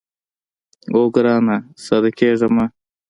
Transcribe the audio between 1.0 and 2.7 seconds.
ګرانه ساده کېږه مه.